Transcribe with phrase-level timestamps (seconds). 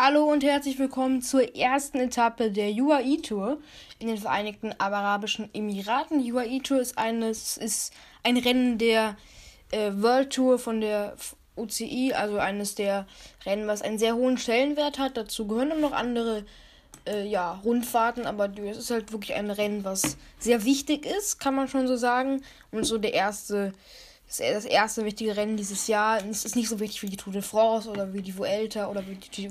[0.00, 3.58] Hallo und herzlich willkommen zur ersten Etappe der UAE Tour
[3.98, 6.22] in den Vereinigten Arabischen Emiraten.
[6.22, 9.16] Die UAE Tour ist, eines, ist ein Rennen der
[9.72, 11.16] äh, World Tour von der
[11.56, 13.08] UCI, also eines der
[13.44, 15.16] Rennen, was einen sehr hohen Stellenwert hat.
[15.16, 16.44] Dazu gehören noch andere
[17.04, 21.56] äh, ja, Rundfahrten, aber es ist halt wirklich ein Rennen, was sehr wichtig ist, kann
[21.56, 22.44] man schon so sagen.
[22.70, 23.72] Und so der erste
[24.28, 26.22] das erste wichtige Rennen dieses Jahr.
[26.24, 29.06] Es ist nicht so wichtig wie die Tour de France oder wie die Vuelta oder
[29.06, 29.50] wie die,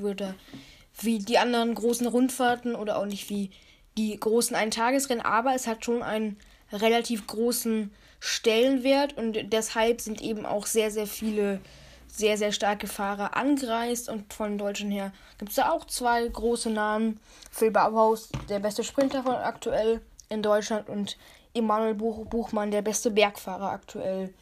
[1.02, 3.50] wie die anderen großen Rundfahrten oder auch nicht wie
[3.98, 6.38] die großen Eintagesrennen, aber es hat schon einen
[6.72, 11.60] relativ großen Stellenwert und deshalb sind eben auch sehr, sehr viele
[12.08, 16.70] sehr, sehr starke Fahrer angereist und von Deutschen her gibt es da auch zwei große
[16.70, 17.20] Namen.
[17.52, 21.18] Phil Bauhaus, der beste Sprinter von aktuell in Deutschland und
[21.54, 24.34] Emanuel Buch Buchmann, der beste Bergfahrer aktuell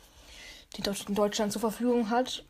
[0.78, 2.44] die Deutschland zur Verfügung hat,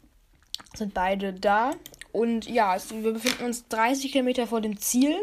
[0.73, 1.71] sind beide da.
[2.11, 5.15] Und ja, es, wir befinden uns 30 Kilometer vor dem Ziel.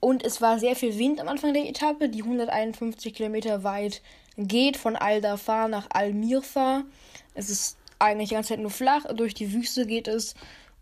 [0.00, 4.02] Und es war sehr viel Wind am Anfang der Etappe, die 151 Kilometer weit
[4.36, 6.84] geht, von Al-Dafar nach Al-Mirfa.
[7.34, 10.34] Es ist eigentlich die ganze Zeit nur flach, durch die Wüste geht es.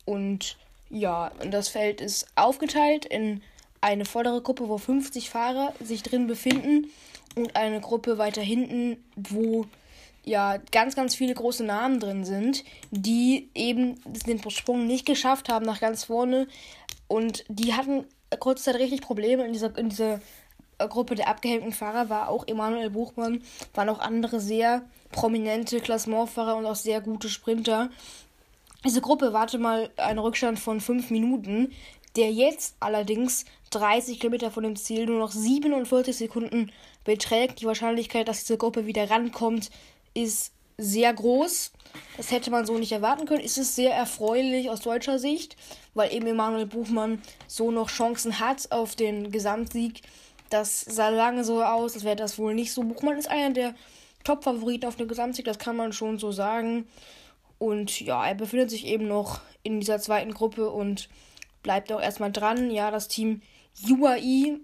[0.04, 0.56] Und
[0.88, 3.42] ja, das Feld ist aufgeteilt in
[3.80, 6.90] eine vordere Gruppe, wo 50 Fahrer sich drin befinden
[7.36, 9.66] und eine Gruppe weiter hinten, wo
[10.24, 15.66] ja ganz, ganz viele große Namen drin sind, die eben den Sprung nicht geschafft haben
[15.66, 16.46] nach ganz vorne.
[17.08, 18.04] Und die hatten
[18.38, 20.20] kurze Zeit richtig Probleme in dieser, in dieser
[20.78, 23.42] Gruppe der abgehängten Fahrer war auch Emanuel Buchmann,
[23.74, 24.82] waren auch andere sehr
[25.12, 27.90] prominente Klassementfahrer und auch sehr gute Sprinter.
[28.84, 31.72] Diese Gruppe warte mal einen Rückstand von 5 Minuten,
[32.16, 36.72] der jetzt allerdings 30 Kilometer von dem Ziel nur noch 47 Sekunden
[37.04, 37.60] beträgt.
[37.60, 39.70] Die Wahrscheinlichkeit, dass diese Gruppe wieder rankommt,
[40.14, 41.72] ist sehr groß.
[42.16, 43.44] Das hätte man so nicht erwarten können.
[43.44, 45.56] Ist es sehr erfreulich aus deutscher Sicht,
[45.94, 50.02] weil eben Emanuel Buchmann so noch Chancen hat auf den Gesamtsieg.
[50.48, 52.82] Das sah lange so aus, als wäre das wohl nicht so.
[52.82, 53.74] Buchmann ist einer der
[54.24, 56.86] Top-Favoriten auf den Gesamtsieg, das kann man schon so sagen.
[57.58, 61.08] Und ja, er befindet sich eben noch in dieser zweiten Gruppe und
[61.62, 62.70] bleibt auch erstmal dran.
[62.70, 63.42] Ja, das Team
[63.88, 64.60] UAE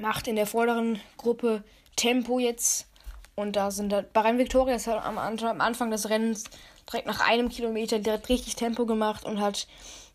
[0.00, 1.62] macht in der vorderen Gruppe
[1.96, 2.86] Tempo jetzt
[3.34, 6.44] und da sind da, Bahrain Victoria ist halt am, am Anfang des Rennens
[6.90, 9.66] direkt nach einem Kilometer direkt richtig Tempo gemacht und hat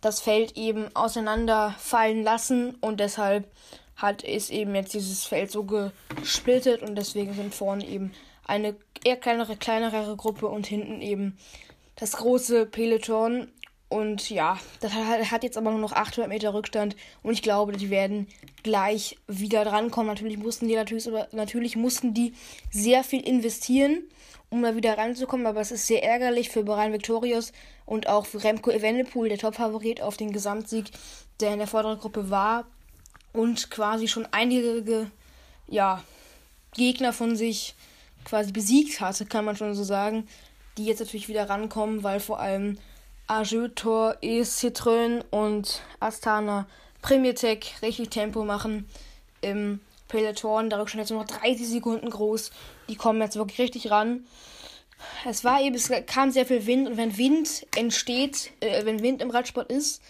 [0.02, 2.76] das Feld eben auseinanderfallen lassen.
[2.82, 3.52] Und deshalb
[3.96, 8.14] hat ist eben jetzt dieses Feld so gesplittet und deswegen sind vorne eben
[8.46, 11.38] eine eher kleinere, kleinere Gruppe und hinten eben
[11.96, 13.48] das große Peloton
[13.90, 16.96] und ja, das hat jetzt aber nur noch 800 Meter Rückstand.
[17.24, 18.28] Und ich glaube, die werden
[18.62, 20.08] gleich wieder drankommen.
[20.08, 22.34] Natürlich mussten die natürlich, natürlich mussten die
[22.70, 24.04] sehr viel investieren,
[24.50, 25.48] um da wieder ranzukommen.
[25.48, 27.54] Aber es ist sehr ärgerlich für Brian Victorious
[27.86, 30.92] und auch für Remco Evenepoel, der Topfavorit auf den Gesamtsieg,
[31.40, 32.68] der in der vorderen Gruppe war
[33.32, 35.12] und quasi schon einige
[35.70, 36.04] ja,
[36.74, 37.74] Gegner von sich
[38.26, 40.28] quasi besiegt hatte, kann man schon so sagen,
[40.78, 42.78] die jetzt natürlich wieder rankommen, weil vor allem
[43.28, 46.66] Ajutor, E-Citroën und Astana
[47.02, 48.88] Premier Tech richtig Tempo machen
[49.42, 50.70] im Peloton.
[50.70, 52.52] Der Rückstand jetzt nur noch 30 Sekunden groß.
[52.88, 54.26] Die kommen jetzt wirklich richtig ran.
[55.26, 59.22] Es war eben, es kam sehr viel Wind und wenn Wind entsteht, äh, wenn Wind
[59.22, 60.02] im Radsport ist,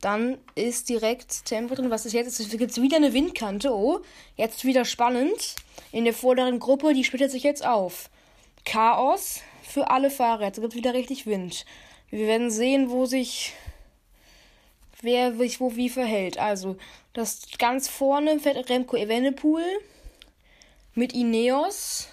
[0.00, 1.90] dann ist direkt Tempo drin.
[1.90, 2.40] Was ist jetzt?
[2.40, 3.74] Es gibt wieder eine Windkante.
[3.74, 4.00] Oh,
[4.36, 5.56] jetzt wieder spannend.
[5.92, 8.08] In der vorderen Gruppe, die splittet sich jetzt auf.
[8.64, 10.44] Chaos für alle Fahrer.
[10.44, 11.66] Jetzt gibt es wieder richtig Wind.
[12.10, 13.54] Wir werden sehen, wo sich
[15.02, 16.38] wer sich wo wie verhält.
[16.38, 16.76] Also,
[17.12, 19.64] das ganz vorne fährt Remco Evenepoel
[20.94, 22.08] mit Ineos.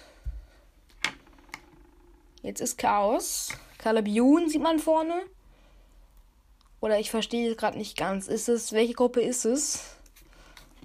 [2.42, 3.50] Jetzt ist Chaos.
[3.78, 5.22] Kalabiun sieht man vorne.
[6.80, 8.28] Oder ich verstehe es gerade nicht ganz.
[8.28, 9.96] Ist es, welche Gruppe ist es?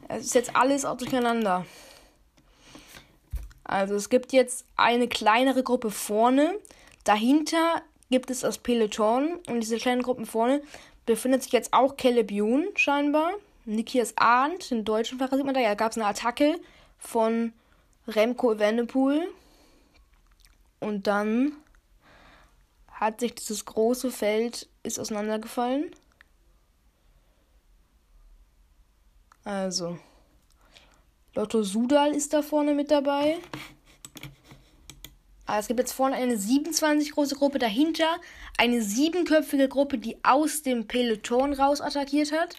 [0.07, 1.65] Es ist jetzt alles auch durcheinander.
[3.63, 6.59] Also es gibt jetzt eine kleinere Gruppe vorne.
[7.03, 7.81] Dahinter
[8.13, 10.61] gibt es das Peloton und diese kleinen Gruppen vorne
[11.07, 13.31] befindet sich jetzt auch Caleb Youn scheinbar.
[13.65, 15.59] Nikias Arndt, den deutschen Fahrer sieht man da.
[15.59, 16.59] Ja, gab es eine Attacke
[16.99, 17.53] von
[18.07, 19.27] Remco Evenepoel.
[20.79, 21.53] Und dann
[22.91, 25.89] hat sich dieses große Feld ist auseinandergefallen.
[29.43, 29.97] Also,
[31.33, 33.39] Lotto Sudal ist da vorne mit dabei.
[35.45, 38.07] Aber es gibt jetzt vorne eine 27 große Gruppe, dahinter
[38.57, 42.55] eine siebenköpfige Gruppe, die aus dem Peloton raus attackiert hat.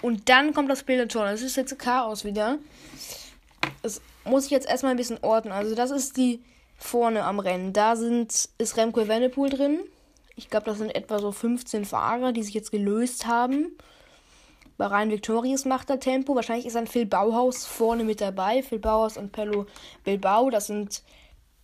[0.00, 1.24] Und dann kommt das Peloton.
[1.24, 2.58] Das ist jetzt Chaos wieder.
[3.82, 5.52] Das muss ich jetzt erstmal ein bisschen ordnen.
[5.52, 6.42] Also das ist die
[6.76, 7.72] vorne am Rennen.
[7.72, 9.80] Da sind, ist Remco Evenepoel drin.
[10.34, 13.76] Ich glaube, das sind etwa so 15 Fahrer, die sich jetzt gelöst haben.
[14.78, 16.34] Bahrain Victorious macht da Tempo.
[16.34, 18.62] Wahrscheinlich ist dann Phil Bauhaus vorne mit dabei.
[18.62, 19.66] Phil Bauhaus und Pello
[20.04, 21.02] Bilbao, das sind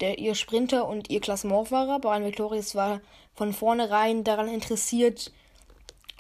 [0.01, 1.99] der, ihr Sprinter und ihr Klassementfahrer.
[1.99, 3.01] Bahrain Victorious war
[3.35, 5.33] von vornherein daran interessiert,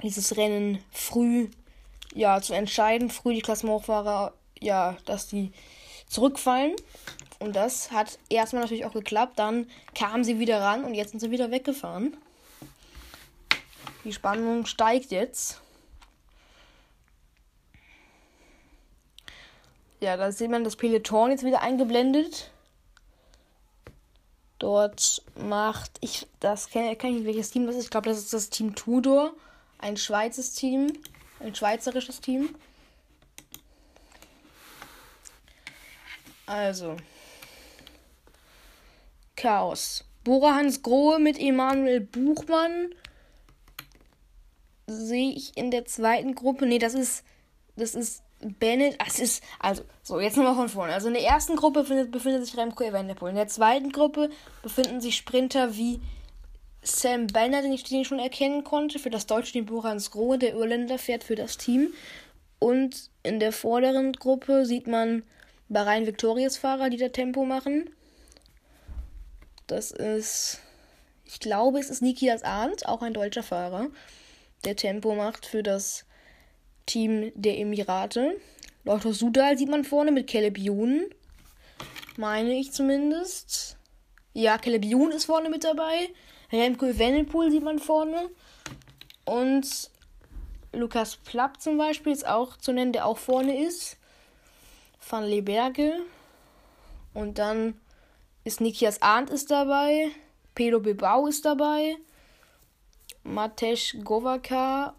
[0.02, 1.48] dieses Rennen früh
[2.14, 5.52] ja, zu entscheiden, früh die Klassementfahrer, ja, dass die
[6.08, 6.74] zurückfallen.
[7.38, 9.38] Und das hat erstmal natürlich auch geklappt.
[9.38, 12.16] Dann kamen sie wieder ran und jetzt sind sie wieder weggefahren.
[14.04, 15.60] Die Spannung steigt jetzt.
[20.00, 22.50] Ja, da sieht man das Peloton jetzt wieder eingeblendet.
[24.58, 27.84] Dort macht ich das kenne ich nicht welches Team das ist.
[27.84, 29.32] Ich glaube, das ist das Team Tudor,
[29.78, 30.92] ein Schweizer Team,
[31.40, 32.54] ein schweizerisches Team.
[36.46, 36.96] Also
[39.36, 40.04] Chaos.
[40.24, 42.92] Bora Hans Grohe mit Emanuel Buchmann
[44.88, 46.66] sehe ich in der zweiten Gruppe.
[46.66, 47.22] Nee, das ist
[47.76, 50.92] das ist Bennett, es ist, also, so, jetzt nochmal von vorne.
[50.92, 53.30] Also in der ersten Gruppe befindet, befindet sich Remco Evenepoel.
[53.30, 54.30] In der zweiten Gruppe
[54.62, 56.00] befinden sich Sprinter wie
[56.82, 60.38] Sam Bennett, den ich, den schon erkennen konnte, für das deutsche Team Borans Grohe.
[60.38, 61.92] Der Irländer fährt für das Team.
[62.60, 65.24] Und in der vorderen Gruppe sieht man
[65.68, 67.90] Bahrain Victorious Fahrer, die da Tempo machen.
[69.66, 70.60] Das ist,
[71.24, 73.88] ich glaube, es ist Nikias Arndt, auch ein deutscher Fahrer,
[74.64, 76.06] der Tempo macht für das
[76.88, 78.40] Team der Emirate.
[78.84, 81.04] Lotto Sudal sieht man vorne mit Caleb Youn.
[82.16, 83.76] Meine ich zumindest.
[84.32, 86.08] Ja, Caleb Youn ist vorne mit dabei.
[86.50, 88.30] Remco Evenepoel sieht man vorne.
[89.24, 89.90] Und
[90.72, 93.98] Lukas Plapp zum Beispiel ist auch zu nennen, der auch vorne ist.
[95.08, 96.00] Van Leberge.
[97.14, 97.78] Und dann
[98.44, 100.08] ist Nikias Arndt ist dabei.
[100.54, 101.96] Pedro Bilbao ist dabei.
[103.22, 104.94] Matej Govaka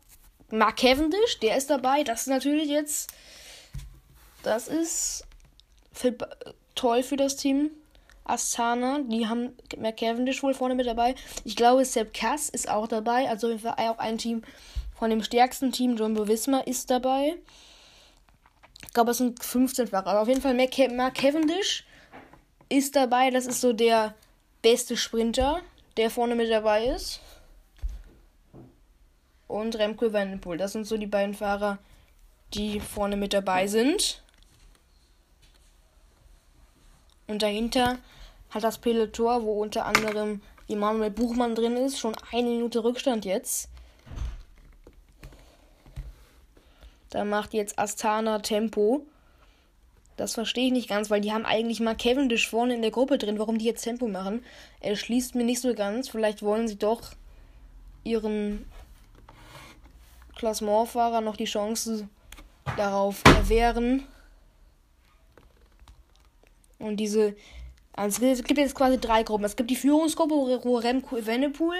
[0.51, 2.03] Mark Cavendish, der ist dabei.
[2.03, 3.11] Das ist natürlich jetzt.
[4.43, 5.25] Das ist
[5.91, 6.15] für,
[6.75, 7.71] toll für das Team.
[8.23, 11.15] Astana, die haben Mark Cavendish wohl vorne mit dabei.
[11.43, 13.29] Ich glaube, Sepp Kass ist auch dabei.
[13.29, 14.43] Also auch ein Team
[14.97, 15.97] von dem stärksten Team.
[15.97, 17.35] Jumbo Visma ist dabei.
[18.85, 20.07] Ich glaube, es sind 15 Fahrer.
[20.07, 21.85] Aber auf jeden Fall Mark Cavendish
[22.69, 23.29] ist dabei.
[23.29, 24.13] Das ist so der
[24.61, 25.61] beste Sprinter,
[25.97, 27.19] der vorne mit dabei ist
[29.49, 30.57] und Remco Evenepoel.
[30.57, 31.79] Das sind so die beiden Fahrer,
[32.53, 34.23] die vorne mit dabei sind.
[37.27, 37.97] Und dahinter
[38.51, 43.69] hat das Peloton, wo unter anderem Emanuel Buchmann drin ist, schon eine Minute Rückstand jetzt.
[47.09, 49.05] Da macht jetzt Astana Tempo.
[50.15, 53.17] Das verstehe ich nicht ganz, weil die haben eigentlich mal Cavendish vorne in der Gruppe
[53.17, 53.39] drin.
[53.39, 54.43] Warum die jetzt Tempo machen,
[54.81, 56.09] erschließt mir nicht so ganz.
[56.09, 57.01] Vielleicht wollen sie doch
[58.03, 58.65] ihren
[60.39, 62.07] Klassementfahrer noch die Chance
[62.77, 64.05] darauf erwehren.
[66.79, 67.35] Und diese.
[67.93, 69.43] Also es gibt jetzt quasi drei Gruppen.
[69.43, 70.33] Es gibt die Führungsgruppe,
[70.63, 71.77] wo Remco Evenepoel,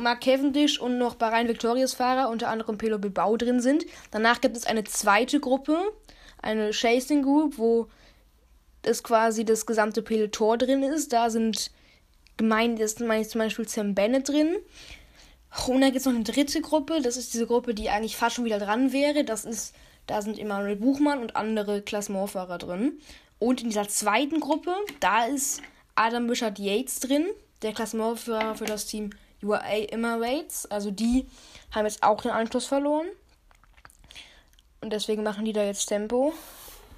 [0.00, 3.86] Mark Cavendish und noch Bahrain Victorious Fahrer, unter anderem Pelo Bilbao drin sind.
[4.10, 5.78] Danach gibt es eine zweite Gruppe,
[6.42, 7.86] eine Chasing Group, wo
[8.82, 11.12] es quasi das gesamte Peloton drin ist.
[11.12, 11.70] Da sind
[12.36, 13.08] gemeint, ist zum
[13.38, 14.56] Beispiel Sam Bennett drin.
[15.66, 17.00] Und dann gibt es noch eine dritte Gruppe.
[17.02, 19.24] Das ist diese Gruppe, die eigentlich fast schon wieder dran wäre.
[19.24, 19.74] Das ist,
[20.06, 23.00] da sind Emanuel Buchmann und andere Klassementfahrer drin.
[23.38, 25.62] Und in dieser zweiten Gruppe, da ist
[25.94, 27.26] Adam Bichard Yates drin,
[27.62, 29.10] der Klassementfahrer für das Team
[29.42, 30.66] UAA Emirates.
[30.66, 31.26] Also die
[31.72, 33.06] haben jetzt auch den Anschluss verloren.
[34.80, 36.32] Und deswegen machen die da jetzt Tempo.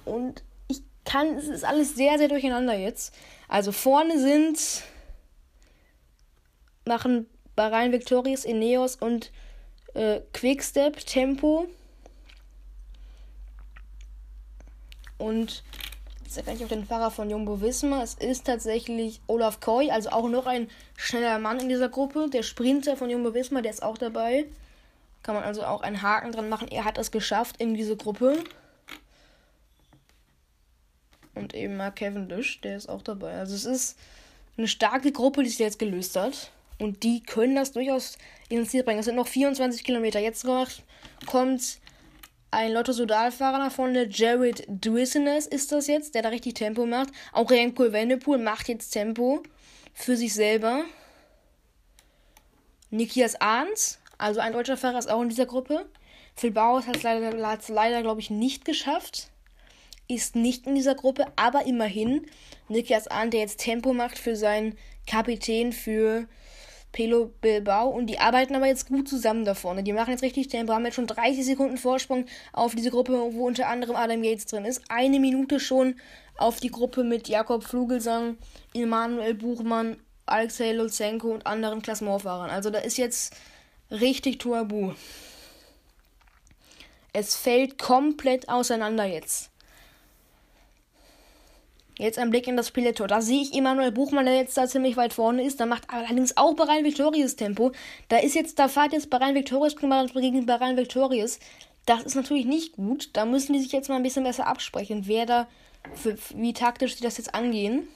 [0.05, 3.13] Und ich kann, es ist alles sehr, sehr durcheinander jetzt.
[3.47, 4.83] Also vorne sind,
[6.85, 9.31] machen Bahrain Victorious, Ineos und
[9.93, 11.67] äh, Quickstep Tempo.
[15.17, 15.63] Und
[16.23, 18.01] jetzt erkenne ich auch den Fahrer von Jumbo Visma.
[18.03, 22.29] Es ist tatsächlich Olaf Koy, also auch noch ein schneller Mann in dieser Gruppe.
[22.29, 24.45] Der Sprinter von Jumbo Visma, der ist auch dabei.
[25.21, 26.67] Kann man also auch einen Haken dran machen.
[26.67, 28.43] Er hat es geschafft in diese Gruppe.
[31.35, 33.37] Und eben Mark Cavendish, der ist auch dabei.
[33.37, 33.97] Also es ist
[34.57, 36.51] eine starke Gruppe, die sich jetzt gelöst hat.
[36.79, 38.17] Und die können das durchaus
[38.49, 38.99] ins Ziel bringen.
[38.99, 40.19] Es sind noch 24 Kilometer.
[40.19, 40.45] Jetzt
[41.25, 41.79] kommt
[42.51, 44.07] ein Lotto Sudal-Fahrer nach vorne.
[44.09, 47.09] Jared Dwissenes ist das jetzt, der da richtig Tempo macht.
[47.31, 49.43] Auch Remco Wendepool macht jetzt Tempo
[49.93, 50.85] für sich selber.
[52.89, 55.87] Nikias Arns, also ein deutscher Fahrer, ist auch in dieser Gruppe.
[56.35, 59.29] Phil Bauers hat es leider, leider glaube ich, nicht geschafft.
[60.07, 62.27] Ist nicht in dieser Gruppe, aber immerhin.
[62.67, 64.77] Nikias Arndt, der jetzt Tempo macht für seinen
[65.07, 66.27] Kapitän, für
[66.93, 69.83] Pelo Bilbao und die arbeiten aber jetzt gut zusammen da vorne.
[69.83, 73.47] Die machen jetzt richtig Tempo, haben jetzt schon 30 Sekunden Vorsprung auf diese Gruppe, wo
[73.47, 74.81] unter anderem Adam Yates drin ist.
[74.89, 75.95] Eine Minute schon
[76.37, 78.37] auf die Gruppe mit Jakob Flugelsang,
[78.73, 79.97] Immanuel Buchmann,
[80.27, 82.51] Alexei Lutsenko und anderen Klassementfahrern.
[82.51, 83.35] Also da ist jetzt
[83.89, 84.93] richtig Tuabu.
[87.11, 89.49] Es fällt komplett auseinander jetzt.
[91.97, 93.07] Jetzt ein Blick in das Peloton.
[93.07, 95.59] Da sehe ich Emanuel Buchmann, der jetzt da ziemlich weit vorne ist.
[95.59, 97.71] Da macht allerdings auch Bahrain Victorious Tempo.
[98.09, 101.39] Da ist jetzt, da fährt jetzt Bahrain Victorious gegen Bahrain Victorious.
[101.85, 103.09] Das ist natürlich nicht gut.
[103.13, 105.47] Da müssen die sich jetzt mal ein bisschen besser absprechen, wer da,
[105.93, 107.87] für, wie taktisch sie das jetzt angehen.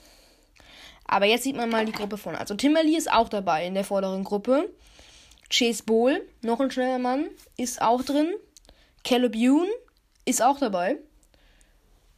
[1.06, 2.40] Aber jetzt sieht man mal die Gruppe vorne.
[2.40, 4.70] Also Timberly ist auch dabei in der vorderen Gruppe.
[5.50, 8.34] Chase Bowl, noch ein schneller Mann, ist auch drin.
[9.06, 9.68] Caleb Youn
[10.26, 10.98] ist auch dabei.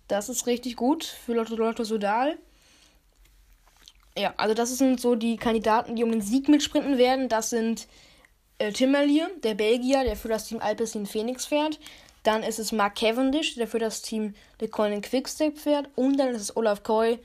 [0.09, 2.37] Das ist richtig gut für Lotto Lotto Sodal.
[4.17, 7.29] Ja, also das sind so die Kandidaten, die um den Sieg mitsprinten werden.
[7.29, 7.87] Das sind
[8.57, 11.79] äh, Timmerlier, der Belgier, der für das Team Alpecin Phoenix fährt.
[12.23, 15.87] Dann ist es Mark Cavendish, der für das Team Le Coin Quickstep fährt.
[15.95, 17.19] Und dann ist es Olaf Koy,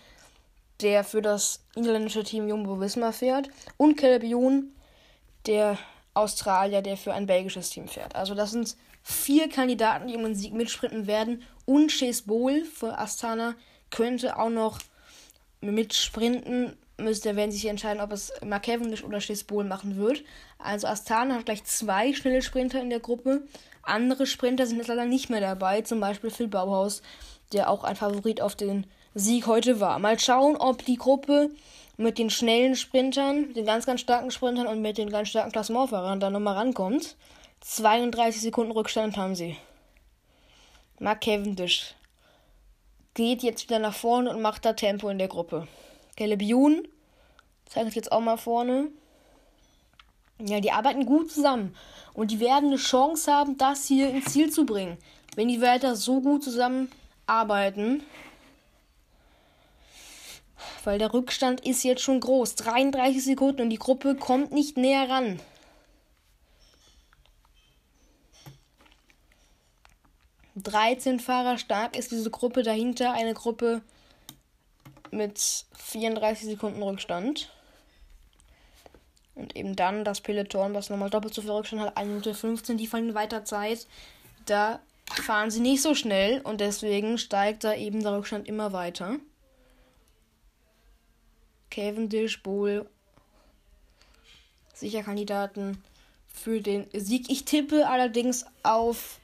[0.83, 3.49] der für das niederländische Team Jumbo Visma fährt.
[3.79, 4.75] Und Caleb Youn,
[5.47, 5.79] der
[6.13, 8.15] Australier, der für ein belgisches Team fährt.
[8.15, 11.43] Also das sind vier Kandidaten, die um den Sieg mitsprinten werden.
[11.67, 13.55] Und Chase Bowl für Astana
[13.91, 14.79] könnte auch noch
[15.61, 16.77] mitsprinten.
[16.97, 20.23] Müsste, werden sich entscheiden, ob es Mark Cavendish oder Chase Bowl machen wird.
[20.59, 23.43] Also Astana hat gleich zwei schnelle Sprinter in der Gruppe.
[23.83, 25.81] Andere Sprinter sind jetzt leider nicht mehr dabei.
[25.83, 27.03] Zum Beispiel Phil Bauhaus,
[27.53, 29.99] der auch ein Favorit auf den Sieg heute war.
[29.99, 31.51] Mal schauen, ob die Gruppe
[31.97, 36.21] mit den schnellen Sprintern, den ganz, ganz starken Sprintern und mit den ganz starken Klassementfahrern
[36.21, 37.17] da nochmal rankommt.
[37.61, 39.57] 32 Sekunden Rückstand haben sie.
[41.01, 41.95] Mark Cavendish
[43.15, 45.67] geht jetzt wieder nach vorne und macht da Tempo in der Gruppe.
[46.17, 46.87] Caleb Youn
[47.67, 48.89] zeigt jetzt auch mal vorne.
[50.39, 51.77] Ja, die arbeiten gut zusammen.
[52.13, 54.99] Und die werden eine Chance haben, das hier ins Ziel zu bringen.
[55.35, 58.03] Wenn die weiter so gut zusammenarbeiten.
[60.85, 62.55] Weil der Rückstand ist jetzt schon groß.
[62.57, 65.41] 33 Sekunden und die Gruppe kommt nicht näher ran.
[70.57, 73.83] 13 Fahrer stark ist diese Gruppe dahinter eine Gruppe
[75.11, 77.51] mit 34 Sekunden Rückstand.
[79.35, 82.79] Und eben dann das Peloton, was nochmal doppelt so viel Rückstand hat, 1 Minute 15,
[82.79, 83.87] die verlieren weiter Zeit.
[84.47, 84.81] Da
[85.11, 89.17] fahren sie nicht so schnell und deswegen steigt da eben der Rückstand immer weiter.
[91.71, 92.89] Cavendish, Bowl,
[94.73, 95.83] sicher Kandidaten
[96.29, 97.29] für den Sieg.
[97.29, 99.19] Ich tippe allerdings auf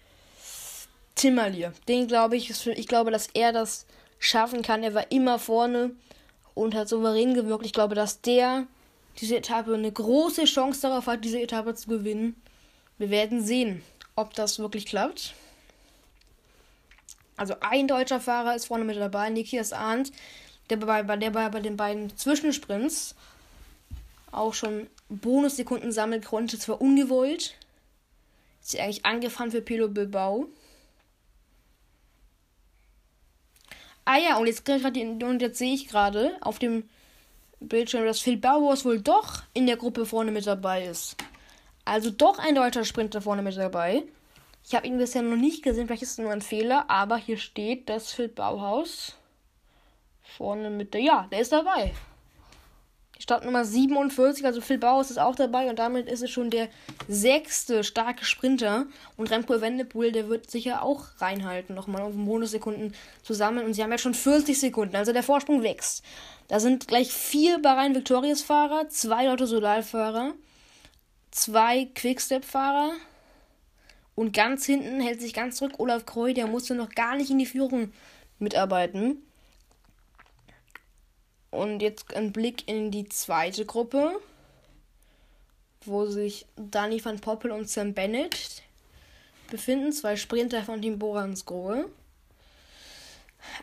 [1.21, 1.75] Timmerlier.
[1.87, 3.87] Den glaube ich, ich glaube, dass er das
[4.19, 4.83] schaffen kann.
[4.83, 5.91] Er war immer vorne
[6.55, 7.67] und hat souverän gewirkt.
[7.67, 8.67] Ich glaube, dass der
[9.19, 12.41] diese Etappe eine große Chance darauf hat, diese Etappe zu gewinnen.
[12.97, 13.83] Wir werden sehen,
[14.17, 15.35] ob das wirklich klappt.
[17.37, 20.13] Also ein deutscher Fahrer ist vorne mit dabei, Nikias Arndt,
[20.71, 23.15] der bei, der bei, bei den beiden Zwischensprints
[24.33, 27.57] auch schon Bonussekunden sammeln konnte, zwar ungewollt.
[28.63, 30.49] Ist ja eigentlich angefahren für Pilo Bilbao.
[34.13, 36.89] Ah ja, und jetzt, jetzt sehe ich gerade auf dem
[37.61, 41.17] Bildschirm, dass Phil Bauhaus wohl doch in der Gruppe vorne mit dabei ist.
[41.85, 44.03] Also doch ein deutscher Sprinter vorne mit dabei.
[44.65, 47.37] Ich habe ihn bisher noch nicht gesehen, vielleicht ist es nur ein Fehler, aber hier
[47.37, 49.15] steht, dass Phil Bauhaus
[50.25, 51.03] vorne mit der.
[51.03, 51.93] Ja, der ist dabei.
[53.21, 56.69] Startnummer 47, also Phil Bauhaus ist auch dabei und damit ist es schon der
[57.07, 58.87] sechste starke Sprinter.
[59.19, 63.67] Und Remco Wendepool, der wird sicher auch reinhalten, nochmal um Bonussekunden zusammen.
[63.67, 66.03] Und sie haben ja schon 40 Sekunden, also der Vorsprung wächst.
[66.49, 70.33] Da sind gleich vier Bahrain Victorious Fahrer, zwei Lotto Solar Fahrer,
[71.31, 72.93] zwei Quickstep Fahrer.
[74.15, 77.39] Und ganz hinten hält sich ganz zurück Olaf Kreu, der musste noch gar nicht in
[77.39, 77.93] die Führung
[78.39, 79.23] mitarbeiten.
[81.51, 84.13] Und jetzt ein Blick in die zweite Gruppe,
[85.85, 88.63] wo sich Danny van Poppel und Sam Bennett
[89.51, 91.87] befinden, zwei Sprinter von Team Boransgrohe.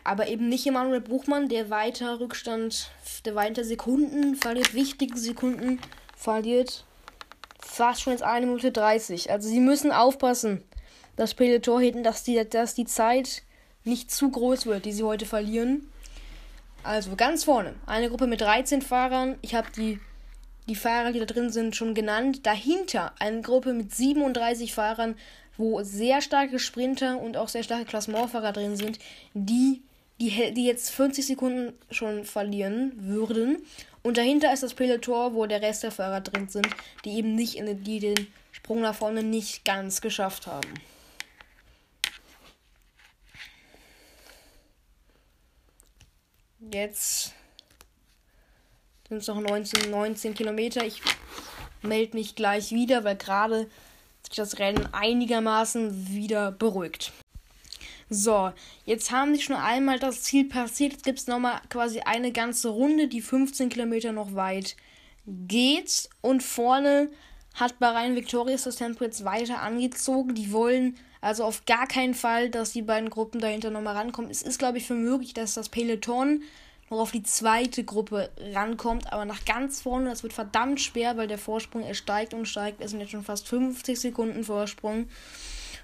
[0.04, 2.90] Aber eben nicht Emanuel Buchmann, der weiter Rückstand,
[3.24, 5.80] der weiter Sekunden verliert, wichtige Sekunden
[6.16, 6.84] verliert.
[7.60, 9.30] Fast schon jetzt 1 Minute 30.
[9.30, 10.62] Also sie müssen aufpassen,
[11.16, 13.42] dass Peloton hinten, dass die, dass die Zeit
[13.84, 15.88] nicht zu groß wird, die sie heute verlieren.
[16.82, 19.36] Also ganz vorne eine Gruppe mit 13 Fahrern.
[19.42, 20.00] Ich habe die,
[20.68, 22.46] die Fahrer, die da drin sind, schon genannt.
[22.46, 25.16] Dahinter eine Gruppe mit 37 Fahrern,
[25.56, 28.98] wo sehr starke Sprinter und auch sehr starke Klassementfahrer drin sind,
[29.34, 29.82] die,
[30.20, 33.58] die, die jetzt 50 Sekunden schon verlieren würden.
[34.02, 36.68] Und dahinter ist das Peloton, wo der Rest der Fahrer drin sind,
[37.04, 40.72] die eben nicht in die den Sprung nach vorne nicht ganz geschafft haben.
[46.60, 47.34] Jetzt
[49.08, 50.84] sind es noch 19, 19 Kilometer.
[50.84, 51.00] Ich
[51.82, 53.70] melde mich gleich wieder, weil gerade
[54.26, 57.12] sich das Rennen einigermaßen wieder beruhigt.
[58.10, 58.52] So,
[58.86, 60.92] jetzt haben sie schon einmal das Ziel passiert.
[60.94, 64.76] Jetzt gibt es nochmal quasi eine ganze Runde, die 15 Kilometer noch weit
[65.26, 66.08] geht.
[66.22, 67.08] Und vorne
[67.58, 70.34] hat Bahrain Victorious das Tempo jetzt weiter angezogen.
[70.34, 74.30] Die wollen also auf gar keinen Fall, dass die beiden Gruppen dahinter nochmal rankommen.
[74.30, 76.42] Es ist, glaube ich, für möglich, dass das Peloton
[76.90, 79.12] noch auf die zweite Gruppe rankommt.
[79.12, 82.80] Aber nach ganz vorne, das wird verdammt schwer, weil der Vorsprung, er steigt und steigt.
[82.80, 85.08] Es sind jetzt schon fast 50 Sekunden Vorsprung.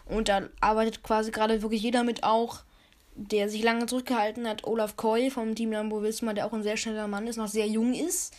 [0.07, 2.61] Und da arbeitet quasi gerade wirklich jeder mit auch,
[3.17, 4.65] der sich lange zurückgehalten hat.
[4.65, 7.67] Olaf Koy vom Team Lambo Wismar, der auch ein sehr schneller Mann ist, noch sehr
[7.67, 8.35] jung ist.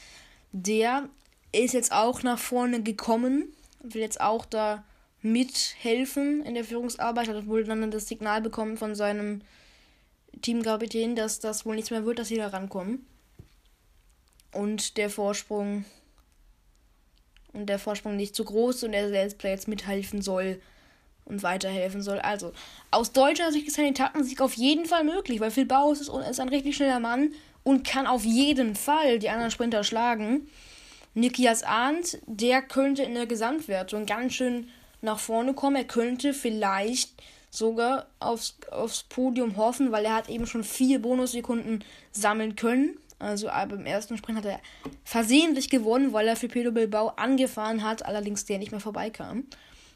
[0.51, 1.09] Der
[1.63, 4.83] ist jetzt auch nach vorne gekommen, will jetzt auch da
[5.21, 9.41] mithelfen in der Führungsarbeit, hat wohl dann das Signal bekommen von seinem
[10.41, 13.05] Teamkapitän, dass das wohl nichts mehr wird, dass sie da rankommen.
[14.51, 15.85] Und der Vorsprung
[17.53, 20.61] und der Vorsprung nicht zu groß und er selbst jetzt mithelfen soll
[21.25, 22.19] und weiterhelfen soll.
[22.19, 22.53] Also,
[22.91, 26.39] aus deutscher Sicht ist ein Etappensieg auf jeden Fall möglich, weil Phil Bauhaus ist, ist
[26.39, 27.33] ein richtig schneller Mann
[27.63, 30.47] und kann auf jeden Fall die anderen Sprinter schlagen.
[31.15, 34.67] Nikias Arndt, der könnte in der Gesamtwertung ganz schön
[35.01, 35.77] nach vorne kommen.
[35.77, 37.13] Er könnte vielleicht
[37.49, 42.97] sogar aufs, aufs Podium hoffen, weil er hat eben schon vier Bonussekunden sammeln können.
[43.17, 44.59] Also beim ersten Sprint hat er
[45.05, 49.45] versehentlich gewonnen, weil er für Pedro Bilbao angefahren hat, allerdings der nicht mehr vorbeikam.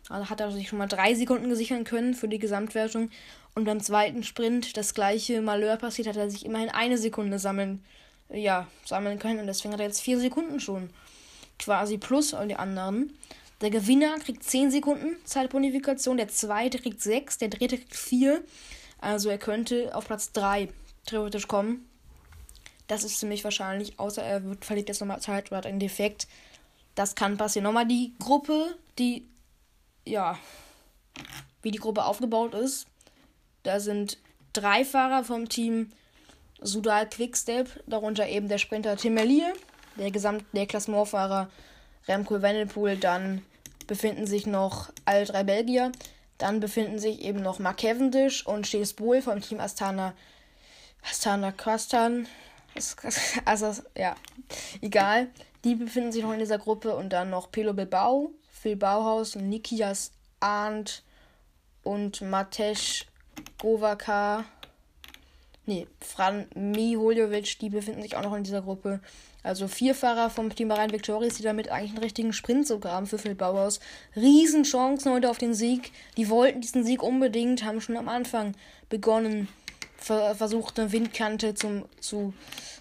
[0.07, 3.09] Also hat er sich schon mal drei Sekunden gesichern können für die Gesamtwertung.
[3.55, 7.83] Und beim zweiten Sprint das gleiche Malheur passiert, hat er sich immerhin eine Sekunde sammeln,
[8.29, 9.39] ja, sammeln können.
[9.39, 10.89] Und deswegen hat er jetzt vier Sekunden schon
[11.59, 13.13] quasi plus an die anderen.
[13.61, 18.41] Der Gewinner kriegt 10 Sekunden Zeitbonifikation, der zweite kriegt 6, der dritte kriegt 4.
[18.99, 20.69] Also er könnte auf Platz 3
[21.05, 21.89] theoretisch kommen.
[22.87, 26.27] Das ist ziemlich wahrscheinlich, außer er wird, verliert jetzt nochmal Zeit oder hat einen Defekt.
[26.95, 27.65] Das kann passieren.
[27.65, 29.27] Nochmal die Gruppe, die,
[30.05, 30.39] ja,
[31.61, 32.87] wie die Gruppe aufgebaut ist.
[33.63, 34.17] Da sind
[34.53, 35.91] drei Fahrer vom Team
[36.61, 39.13] Sudal Quickstep, darunter eben der Sprinter Tim
[39.97, 41.49] der Gesamt der Klassementfahrer
[42.07, 43.43] Remco Wendelpool, dann
[43.87, 45.91] befinden sich noch alle drei Belgier.
[46.37, 50.13] Dann befinden sich eben noch Mark Cavendish und Chase Bohl vom Team Astana.
[51.03, 52.27] Astana Kastan.
[53.45, 54.15] Also, ja,
[54.79, 55.27] egal.
[55.63, 60.11] Die befinden sich noch in dieser Gruppe und dann noch Pelo Bilbao, Phil Bauhaus, Nikias
[60.39, 61.03] Arndt
[61.83, 63.05] und Matej
[63.57, 64.45] Govaka.
[65.69, 69.01] Nee, Fran Miholjovic, die befinden sich auch noch in dieser Gruppe.
[69.43, 73.05] Also vier Fahrer vom Team Bahrain Victorious, die damit eigentlich einen richtigen Sprint sogar haben
[73.05, 73.79] für Phil Bauhaus.
[74.15, 75.91] Riesenchancen heute auf den Sieg.
[76.17, 78.55] Die wollten diesen Sieg unbedingt, haben schon am Anfang
[78.89, 79.47] begonnen,
[79.95, 82.33] ver versucht eine Windkante zum, zu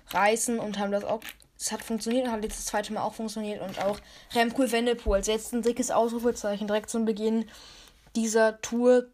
[0.08, 1.20] reißen und haben das auch.
[1.60, 3.60] Es hat funktioniert und hat jetzt das zweite Mal auch funktioniert.
[3.60, 4.00] Und auch
[4.34, 7.44] Remco Wendepool als jetzt ein dickes Ausrufezeichen direkt zum Beginn
[8.16, 9.08] dieser Tour.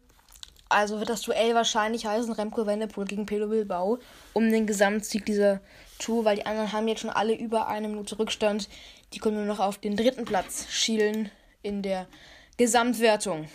[0.75, 3.99] Also wird das Duell wahrscheinlich heißen Remco Wendepool gegen Pedro Bilbao
[4.33, 5.61] um den Gesamtsieg dieser
[5.99, 8.67] Tour, weil die anderen haben jetzt schon alle über eine Minute Rückstand.
[9.13, 11.31] Die können nur noch auf den dritten Platz schielen
[11.63, 12.07] in der
[12.57, 13.47] Gesamtwertung.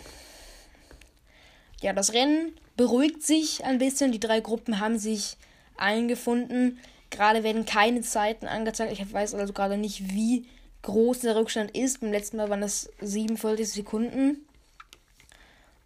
[1.79, 4.11] Ja, das Rennen beruhigt sich ein bisschen.
[4.11, 5.37] Die drei Gruppen haben sich
[5.77, 6.79] eingefunden.
[7.11, 8.93] Gerade werden keine Zeiten angezeigt.
[8.93, 10.47] Ich weiß also gerade nicht, wie
[10.81, 12.01] groß der Rückstand ist.
[12.01, 14.43] Beim letzten Mal waren es 47 Sekunden.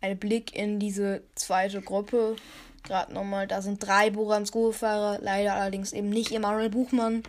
[0.05, 2.35] Ein Blick in diese zweite Gruppe
[2.83, 3.47] gerade nochmal.
[3.47, 7.23] Da sind drei Borans Fahrer, leider allerdings eben nicht Emanuel Buchmann.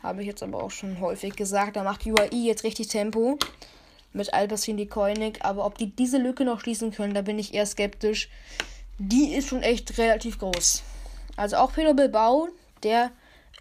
[0.00, 1.74] Habe ich jetzt aber auch schon häufig gesagt.
[1.74, 3.36] Da macht UAE jetzt richtig Tempo
[4.12, 5.44] mit Alpecin die Koenig.
[5.44, 8.28] Aber ob die diese Lücke noch schließen können, da bin ich eher skeptisch.
[8.98, 10.84] Die ist schon echt relativ groß.
[11.36, 12.48] Also auch Pedro Bilbao,
[12.84, 13.10] der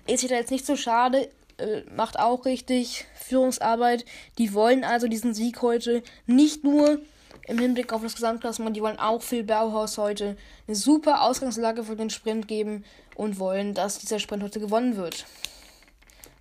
[0.05, 4.05] ist sich da jetzt nicht so schade, äh, macht auch richtig Führungsarbeit.
[4.37, 6.99] Die wollen also diesen Sieg heute nicht nur
[7.47, 8.75] im Hinblick auf das Gesamtklassement.
[8.75, 13.73] Die wollen auch Phil Bauhaus heute eine super Ausgangslage für den Sprint geben und wollen,
[13.73, 15.25] dass dieser Sprint heute gewonnen wird.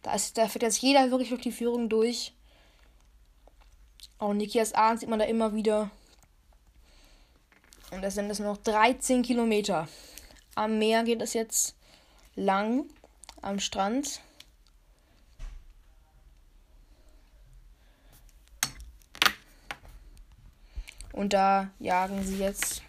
[0.02, 2.32] Da, ist, da fährt jetzt jeder wirklich durch die Führung durch.
[4.18, 5.90] Auch Nikias Ahn sieht man da immer wieder.
[7.90, 9.88] Und das sind es noch 13 Kilometer.
[10.54, 11.76] Am Meer geht es jetzt
[12.34, 12.86] lang.
[13.42, 14.20] Am Strand.
[21.12, 22.82] Und da jagen sie jetzt.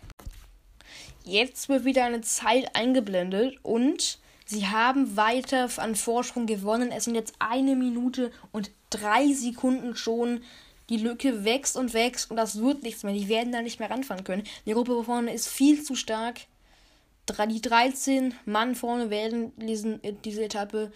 [1.26, 6.92] Jetzt wird wieder eine Zeit eingeblendet und Sie haben weiter an Vorsprung gewonnen.
[6.92, 10.42] Es sind jetzt eine Minute und drei Sekunden schon.
[10.90, 13.14] Die Lücke wächst und wächst und das wird nichts mehr.
[13.14, 14.44] Die werden da nicht mehr ranfahren können.
[14.66, 16.42] Die Gruppe vorne ist viel zu stark.
[17.50, 20.92] Die 13 Mann vorne werden diesen, diese Etappe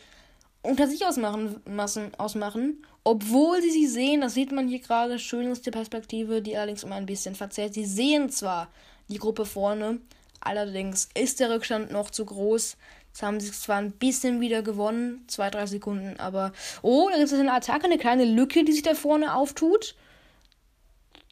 [0.68, 2.86] unter sich ausmachen, Massen ausmachen.
[3.04, 6.84] Obwohl sie sie sehen, das sieht man hier gerade schön aus der Perspektive, die allerdings
[6.84, 7.74] immer ein bisschen verzerrt.
[7.74, 8.68] Sie sehen zwar
[9.08, 10.02] die Gruppe vorne,
[10.42, 12.76] allerdings ist der Rückstand noch zu groß.
[13.08, 16.52] Jetzt haben sie zwar ein bisschen wieder gewonnen, zwei, drei Sekunden, aber.
[16.82, 19.96] Oh, da gibt es eine Attacke, eine kleine Lücke, die sich da vorne auftut.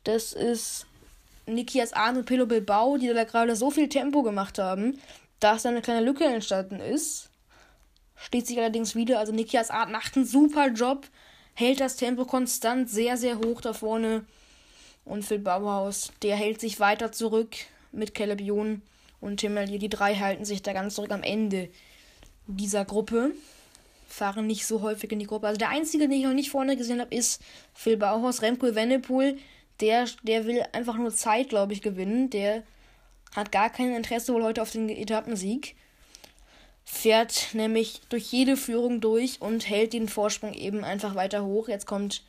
[0.06, 0.86] Das ist
[1.46, 4.98] Nikias Arne und Pelo Bilbao, die da gerade so viel Tempo gemacht haben,
[5.42, 7.30] dass da eine kleine Lücke entstanden ist.
[8.16, 9.20] Steht sich allerdings wieder.
[9.20, 11.08] Also Nikias Art macht einen super Job,
[11.54, 14.26] hält das Tempo konstant sehr, sehr hoch da vorne.
[15.04, 17.56] Und Phil Bauhaus, der hält sich weiter zurück
[17.92, 18.82] mit Caleb Youn
[19.22, 19.80] und Tim Mellier.
[19.80, 21.70] Die drei halten sich da ganz zurück am Ende
[22.48, 23.32] dieser Gruppe.
[24.08, 25.48] Fahren nicht so häufig in die Gruppe.
[25.48, 27.42] Also der einzige, den ich noch nicht vorne gesehen habe, ist
[27.74, 29.38] Phil Bauhaus, Remco Evenepoel.
[29.82, 32.30] Der, der will einfach nur Zeit, glaube ich, gewinnen.
[32.30, 32.64] Der
[33.36, 35.76] hat gar kein Interesse wohl heute auf den Etappensieg
[36.86, 41.68] fährt nämlich durch jede Führung durch und hält den Vorsprung eben einfach weiter hoch.
[41.68, 42.24] Jetzt kommt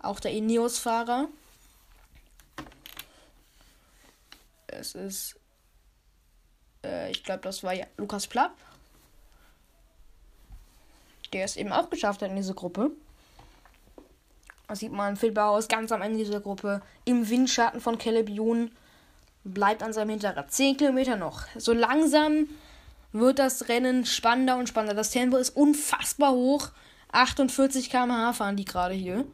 [0.00, 1.28] auch der Ineos-Fahrer.
[4.68, 5.36] Es ist,
[6.84, 8.52] äh, ich glaube, das war ja Lukas Plapp.
[11.32, 12.90] Der es eben auch geschafft hat in diese Gruppe.
[14.66, 18.30] Da sieht man Phil Bauhaus ganz am Ende dieser Gruppe im Windschatten von Caleb.
[19.44, 20.50] Bleibt an seinem Hinterrad.
[20.50, 21.44] 10 Kilometer noch.
[21.56, 22.48] So langsam
[23.12, 24.94] wird das Rennen spannender und spannender.
[24.94, 26.70] Das Tempo ist unfassbar hoch.
[27.12, 29.24] 48 km/h fahren die gerade hier.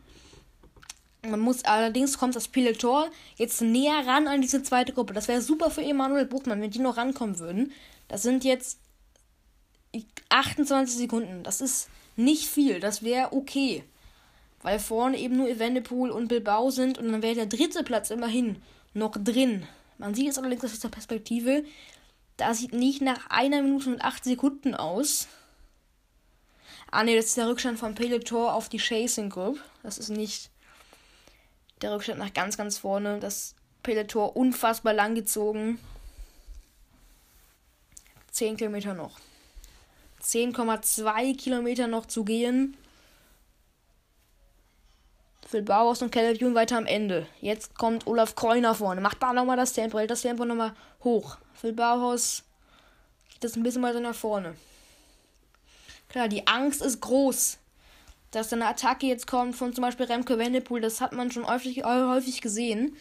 [1.26, 5.14] Man muss allerdings kommt das Peloton jetzt näher ran an diese zweite Gruppe.
[5.14, 7.72] Das wäre super für Emanuel Buchmann, wenn die noch rankommen würden.
[8.08, 8.78] Das sind jetzt
[10.28, 11.42] 28 Sekunden.
[11.42, 12.80] Das ist nicht viel.
[12.80, 13.84] Das wäre okay.
[14.62, 18.56] Weil vorne eben nur Evenepoel und Bilbao sind und dann wäre der dritte Platz immerhin
[18.92, 19.66] noch drin.
[19.98, 21.64] Man sieht es allerdings aus dieser Perspektive.
[22.36, 25.28] Das sieht nicht nach einer Minute und acht Sekunden aus.
[26.90, 29.60] Ah ne, das ist der Rückstand vom Peloton auf die Chasing Group.
[29.82, 30.50] Das ist nicht
[31.80, 33.20] der Rückstand nach ganz, ganz vorne.
[33.20, 35.78] Das Peloton unfassbar lang gezogen.
[38.30, 39.20] 10 Kilometer noch.
[40.22, 42.76] 10,2 Kilometer noch zu gehen.
[45.54, 47.28] Phil Bauhaus und Caleb Jun weiter am Ende.
[47.40, 49.00] Jetzt kommt Olaf Kreuner vorne.
[49.00, 51.36] Macht da nochmal das Tempo, hält das Tempo nochmal hoch.
[51.52, 52.42] Phil Bauhaus
[53.30, 54.56] geht das ein bisschen weiter nach vorne.
[56.08, 57.58] Klar, die Angst ist groß,
[58.32, 60.80] dass eine Attacke jetzt kommt von zum Beispiel Remke Wendepool.
[60.80, 62.96] Das hat man schon häufig, häufig gesehen.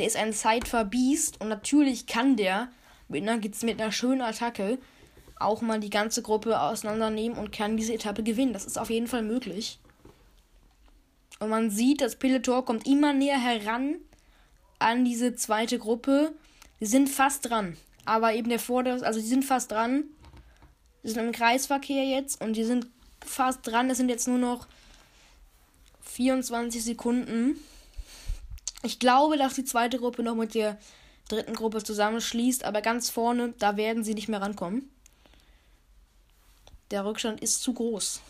[0.00, 2.66] Der ist ein Zeitverbiest und natürlich kann der
[3.06, 4.78] mit einer, mit einer schönen Attacke
[5.38, 8.54] auch mal die ganze Gruppe auseinandernehmen und kann diese Etappe gewinnen.
[8.54, 9.78] Das ist auf jeden Fall möglich.
[11.40, 13.96] Und man sieht, das Peloton kommt immer näher heran
[14.78, 16.32] an diese zweite Gruppe.
[16.78, 17.76] Sie sind fast dran.
[18.04, 20.04] Aber eben der Vorder-, also die sind fast dran.
[21.02, 22.86] Sie sind im Kreisverkehr jetzt und die sind
[23.24, 23.90] fast dran.
[23.90, 24.66] Es sind jetzt nur noch
[26.02, 27.56] 24 Sekunden.
[28.82, 30.78] Ich glaube, dass die zweite Gruppe noch mit der
[31.28, 34.90] dritten Gruppe zusammenschließt, aber ganz vorne, da werden sie nicht mehr rankommen.
[36.90, 38.20] Der Rückstand ist zu groß.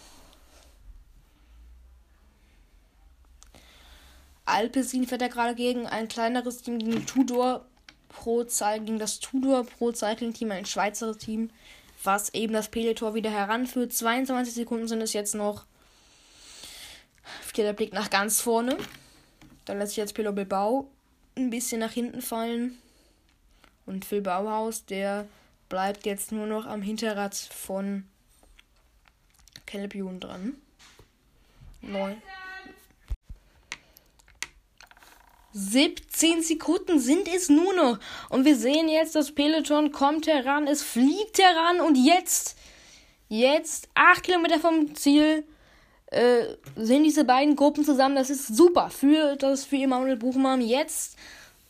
[4.51, 7.67] Alpecin fährt er gerade gegen ein kleineres Team, gegen Tudor
[8.09, 11.51] Pro gegen das Tudor Pro Cycling Team, ein Schweizer Team,
[12.03, 13.93] was eben das Peloton wieder heranführt.
[13.93, 15.65] 22 Sekunden sind es jetzt noch.
[17.55, 18.77] Hier der Blick nach ganz vorne.
[19.65, 20.91] Dann lässt sich jetzt Pelo Bilbao
[21.37, 22.79] ein bisschen nach hinten fallen.
[23.87, 25.27] Und Phil Bauhaus, der
[25.69, 28.05] bleibt jetzt nur noch am Hinterrad von
[29.67, 30.55] Caleb dran.
[31.83, 32.21] Neun.
[35.53, 37.99] 17 Sekunden sind es nur noch.
[38.29, 42.57] Und wir sehen jetzt, das Peloton kommt heran, es fliegt heran und jetzt,
[43.29, 45.45] jetzt, 8 Kilometer vom Ziel,
[46.07, 48.17] äh, sind diese beiden Gruppen zusammen.
[48.17, 50.61] Das ist super für das für Emanuel Buchmann.
[50.61, 51.17] Jetzt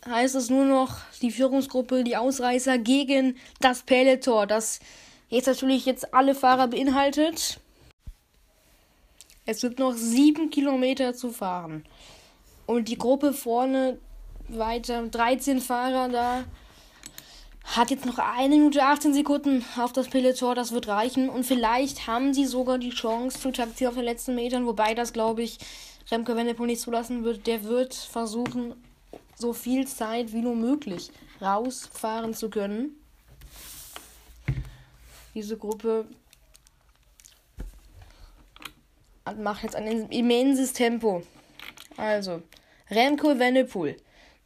[0.06, 4.80] heißt es nur noch die Führungsgruppe, die Ausreißer gegen das Peloton, das
[5.28, 7.60] jetzt natürlich jetzt alle Fahrer beinhaltet.
[9.46, 11.84] Es wird noch 7 Kilometer zu fahren.
[12.70, 13.98] Und die Gruppe vorne
[14.46, 16.44] weiter, 13 Fahrer da,
[17.64, 20.54] hat jetzt noch eine Minute 18 Sekunden auf das Peloton.
[20.54, 21.30] Das wird reichen.
[21.30, 24.66] Und vielleicht haben sie sogar die Chance zu taktieren auf den letzten Metern.
[24.66, 25.58] Wobei das, glaube ich,
[26.12, 27.48] Remke Wendepool nicht zulassen wird.
[27.48, 28.76] Der wird versuchen,
[29.34, 31.10] so viel Zeit wie nur möglich
[31.42, 32.90] rausfahren zu können.
[35.34, 36.04] Diese Gruppe
[39.36, 41.24] macht jetzt ein immenses Tempo.
[41.96, 42.42] Also,
[42.90, 43.96] Remco Evenepoel,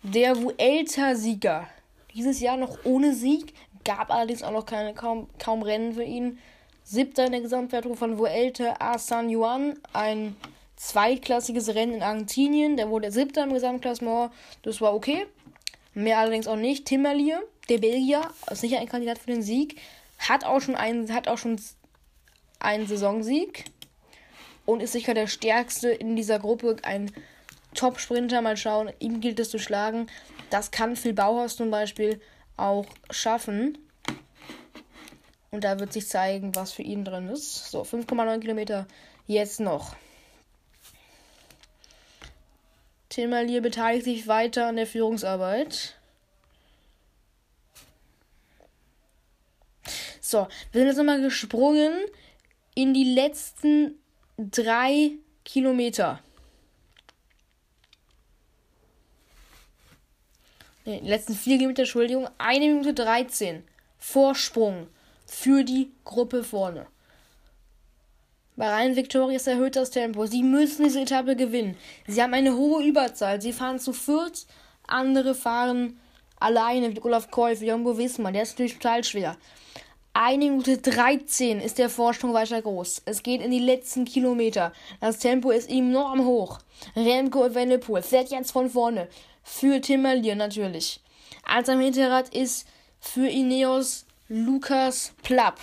[0.02, 1.66] der Vuelta-Sieger.
[2.12, 3.54] Dieses Jahr noch ohne Sieg,
[3.84, 6.38] gab allerdings auch noch keine, kaum, kaum Rennen für ihn.
[6.82, 10.36] Siebter in der Gesamtwertung von Vuelta a San Juan, ein
[10.76, 12.76] zweitklassiges Rennen in Argentinien.
[12.76, 14.30] Der wurde siebter im Gesamtklassement.
[14.60, 15.26] Das war okay.
[15.94, 16.84] Mehr allerdings auch nicht.
[16.84, 19.80] Timmerlier, der Belgier, ist sicher ein Kandidat für den Sieg.
[20.18, 21.58] Hat auch schon einen, hat auch schon
[22.58, 23.64] einen Saisonsieg.
[24.66, 26.76] Und ist sicher der stärkste in dieser Gruppe.
[26.82, 27.10] Ein
[27.74, 28.40] Top-Sprinter.
[28.42, 28.92] Mal schauen.
[28.98, 30.06] Ihm gilt es zu schlagen.
[30.50, 32.20] Das kann Phil Bauhaus zum Beispiel
[32.56, 33.78] auch schaffen.
[35.50, 37.70] Und da wird sich zeigen, was für ihn drin ist.
[37.70, 38.86] So, 5,9 Kilometer
[39.26, 39.94] jetzt noch.
[43.08, 45.94] Timmerlier beteiligt sich weiter an der Führungsarbeit.
[50.20, 51.92] So, wir sind jetzt nochmal gesprungen
[52.74, 54.00] in die letzten
[54.36, 55.12] drei
[55.44, 56.23] Kilometer.
[60.84, 62.28] Ne, die letzten vier Kilometer, Entschuldigung.
[62.36, 63.64] Eine Minute 13.
[63.98, 64.86] Vorsprung
[65.26, 66.86] für die Gruppe vorne.
[68.56, 70.26] Bei Rhein Victorious erhöht das Tempo.
[70.26, 71.76] Sie müssen diese Etappe gewinnen.
[72.06, 73.40] Sie haben eine hohe Überzahl.
[73.40, 74.46] Sie fahren zu viert.
[74.86, 75.98] Andere fahren
[76.38, 78.32] alleine, wie Olaf Koy, wie Jumbo Wismar.
[78.32, 79.36] Der ist natürlich total schwer.
[80.12, 83.02] 1 Minute 13 ist der Vorsprung weiter groß.
[83.06, 84.72] Es geht in die letzten Kilometer.
[85.00, 86.60] Das Tempo ist enorm hoch.
[86.94, 89.08] Remco Evenepoel fährt jetzt von vorne.
[89.44, 91.00] Für Tim Malier natürlich.
[91.46, 92.66] Als am Hinterrad ist
[92.98, 95.60] für Ineos Lukas Plapp.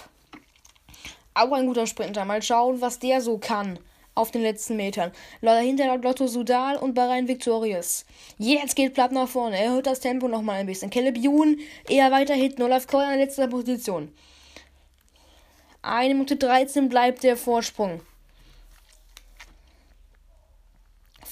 [1.33, 2.23] Auch ein guter Sprinter.
[2.23, 3.79] Mal schauen, was der so kann
[4.13, 5.11] auf den letzten Metern.
[5.41, 8.05] Dahinter Lotto Sudal und Bahrain Victorious.
[8.37, 9.57] Jetzt geht Platt nach vorne.
[9.57, 10.89] Er hört das Tempo noch mal ein bisschen.
[10.89, 12.61] Caleb Youn eher weiter hinten.
[12.61, 14.13] Olaf Koy in letzter Position.
[15.81, 18.01] 1 Minute 13 bleibt der Vorsprung.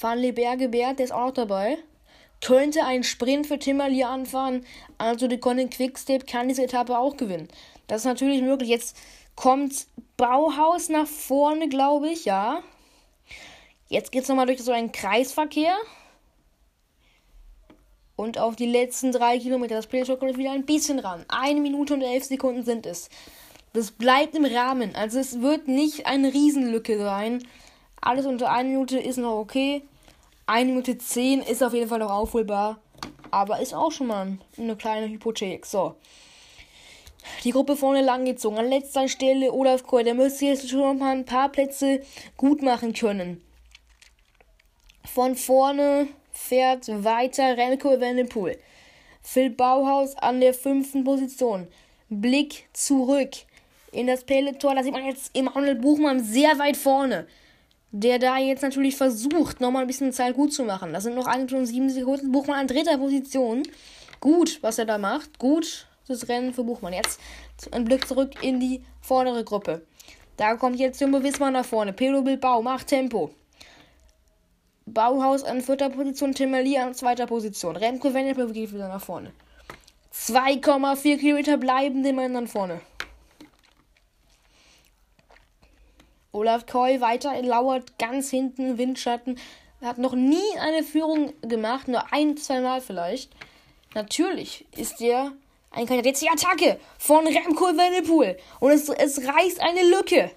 [0.00, 1.78] Van Leberge Bert, der ist auch noch dabei.
[2.40, 4.64] Könnte ein Sprint für Timmerlier anfahren.
[4.98, 7.48] Also die Conning Quickstep kann diese Etappe auch gewinnen.
[7.86, 8.70] Das ist natürlich möglich.
[8.70, 8.96] Jetzt
[9.36, 12.62] kommt Bauhaus nach vorne, glaube ich, ja.
[13.88, 15.76] Jetzt geht es nochmal durch so einen Kreisverkehr.
[18.16, 19.76] Und auf die letzten drei Kilometer.
[19.76, 21.24] Das Playshot kommt wieder ein bisschen ran.
[21.28, 23.08] Eine Minute und elf Sekunden sind es.
[23.72, 24.94] Das bleibt im Rahmen.
[24.94, 27.42] Also es wird nicht eine Riesenlücke sein.
[28.00, 29.82] Alles unter einer Minute ist noch okay.
[30.46, 32.80] Eine Minute zehn ist auf jeden Fall noch aufholbar.
[33.30, 35.64] Aber ist auch schon mal eine kleine Hypothek.
[35.66, 35.94] So.
[37.44, 38.58] Die Gruppe vorne langgezogen.
[38.58, 40.04] An letzter Stelle Olaf Kohl.
[40.04, 42.02] Der müsste jetzt schon noch mal ein paar Plätze
[42.36, 43.42] gut machen können.
[45.04, 48.58] Von vorne fährt weiter Remco Evenepoel.
[49.22, 51.68] Phil Bauhaus an der fünften Position.
[52.08, 53.30] Blick zurück
[53.92, 54.76] in das Peloton.
[54.76, 57.26] Da sieht man jetzt Emanuel Buchmann sehr weit vorne.
[57.92, 60.92] Der da jetzt natürlich versucht, nochmal ein bisschen Zeit gut zu machen.
[60.92, 62.30] Das sind noch 1 und 7 Sekunden.
[62.30, 63.64] Buchmann an dritter Position.
[64.20, 65.38] Gut, was er da macht.
[65.38, 66.92] Gut, das Rennen für Buchmann.
[66.92, 67.18] Jetzt
[67.72, 69.82] ein Blick zurück in die vordere Gruppe.
[70.36, 71.92] Da kommt jetzt Jumbo Wismar nach vorne.
[71.92, 73.30] Pedro Bilbao macht Tempo.
[74.86, 77.76] Bauhaus an vierter Position, Timmerli an zweiter Position.
[77.76, 79.32] Remco Wendelpe geht wieder nach vorne.
[80.14, 82.80] 2,4 Kilometer bleiben den Männern vorne.
[86.32, 89.38] Olaf Koy weiter lauert ganz hinten, Windschatten.
[89.80, 93.32] Er hat noch nie eine Führung gemacht, nur ein, zwei Mal vielleicht.
[93.94, 95.32] Natürlich ist er
[95.70, 96.06] ein Kandidat.
[96.06, 98.36] Jetzt die Attacke von Remco Evenepoel.
[98.60, 100.30] Und es, es reißt eine Lücke.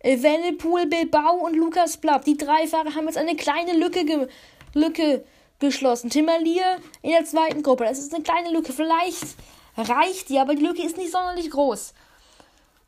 [0.00, 2.24] Evenepoel, Bilbao und Lukas Plapp.
[2.24, 4.28] Die drei Fahrer haben jetzt eine kleine Lücke, ge
[4.74, 5.24] Lücke
[5.58, 6.10] geschlossen.
[6.10, 7.84] Timmerlier in der zweiten Gruppe.
[7.84, 8.72] Das ist eine kleine Lücke.
[8.72, 9.36] Vielleicht
[9.76, 11.94] reicht die, aber die Lücke ist nicht sonderlich groß.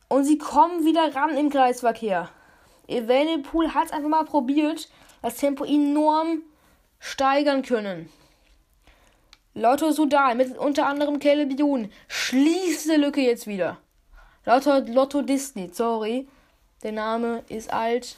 [0.09, 2.31] Und sie kommen wieder ran im Kreisverkehr.
[2.87, 4.89] Evenepoel hat es einfach mal probiert,
[5.21, 6.43] das Tempo enorm
[6.99, 8.11] steigern können.
[9.55, 13.79] Lotto Sudal mit unter anderem Youn schließt die Lücke jetzt wieder.
[14.45, 16.29] Lotto, Lotto Disney, sorry.
[16.83, 18.17] Der Name ist alt.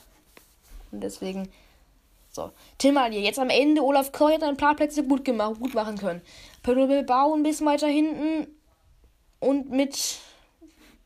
[0.92, 1.50] Und deswegen.
[2.30, 2.52] So.
[2.78, 3.82] Tim Alier, jetzt am Ende.
[3.82, 6.20] Olaf Koy hat ein paar Plätze gut gemacht, gut machen können.
[6.62, 8.46] Pedro Bilbao ein bisschen weiter hinten.
[9.40, 10.18] Und mit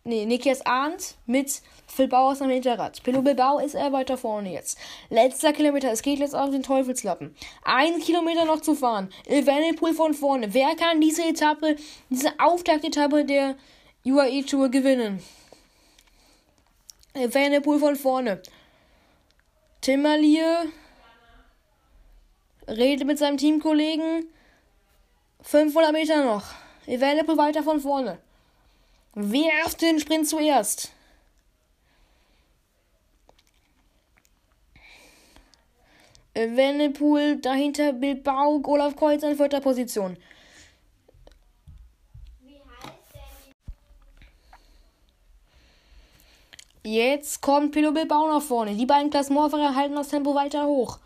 [0.04, 3.02] nee, Nikias Arndt mit Phil Bauers am Hinterrad.
[3.02, 4.78] Pelo Bilbao ist er weiter vorne jetzt.
[5.10, 7.34] Letzter Kilometer, es geht jetzt auf den Teufelslappen.
[7.62, 9.10] Ein Kilometer noch zu fahren.
[9.26, 10.52] Evenepoel von vorne.
[10.52, 11.76] Wer kann diese Etappe,
[12.10, 13.56] diese Auftaktetappe der
[14.04, 15.22] UAE Tour gewinnen?
[17.14, 18.42] Evenepoel von vorne.
[19.80, 20.66] Timmerlier
[22.68, 24.26] redet mit seinem Teamkollegen.
[25.42, 26.44] 500 Meter noch.
[26.86, 28.18] Evenepoel weiter von vorne.
[29.14, 30.90] Wer erft den Sprint zuerst?
[36.34, 40.16] Wennepool, dahinter Bilbao, Olaf Kreuz in vierter Position.
[46.82, 48.74] Jetzt kommt Pilo Bilbao nach vorne.
[48.74, 50.98] Die beiden Klassementfahrer halten das Tempo weiter hoch.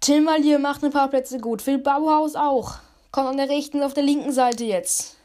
[0.00, 1.62] Timmerlier macht ein paar Plätze gut.
[1.62, 2.74] Phil Bauhaus auch.
[3.12, 5.16] Kommt an der rechten auf der linken Seite jetzt.